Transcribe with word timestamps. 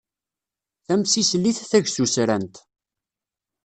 Tamsislit 0.85 1.59
tagsusrant. 1.69 2.55